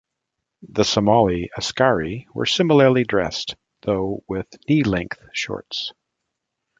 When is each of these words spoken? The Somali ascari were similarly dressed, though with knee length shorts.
The 0.67 0.83
Somali 0.83 1.51
ascari 1.55 2.25
were 2.33 2.47
similarly 2.47 3.03
dressed, 3.03 3.55
though 3.83 4.23
with 4.27 4.47
knee 4.67 4.81
length 4.81 5.19
shorts. 5.31 5.93